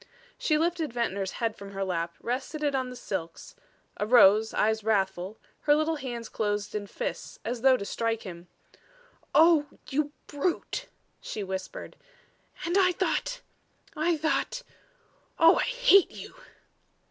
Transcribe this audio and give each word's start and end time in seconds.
She 0.35 0.57
lifted 0.57 0.91
Ventnor's 0.91 1.33
head 1.33 1.55
from 1.55 1.73
her 1.73 1.83
lap, 1.83 2.15
rested 2.21 2.63
it 2.63 2.73
on 2.73 2.89
the 2.89 2.95
silks; 2.95 3.55
arose, 3.99 4.51
eyes 4.51 4.83
wrathful, 4.83 5.37
her 5.59 5.75
little 5.75 5.97
hands 5.97 6.27
closed 6.27 6.73
in 6.73 6.87
fists 6.87 7.37
as 7.45 7.61
though 7.61 7.77
to 7.77 7.85
strike 7.85 8.23
him. 8.23 8.47
"Oh 9.35 9.67
you 9.91 10.11
brute!" 10.25 10.87
she 11.21 11.43
whispered. 11.43 11.95
"And 12.65 12.79
I 12.79 12.93
thought 12.93 13.41
I 13.95 14.17
thought 14.17 14.63
Oh, 15.37 15.57
I 15.59 15.63
hate 15.65 16.09
you!" 16.09 16.33